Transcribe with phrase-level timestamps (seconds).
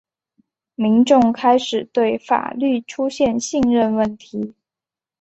[0.73, 4.55] 民众开始对法律出现信任问题。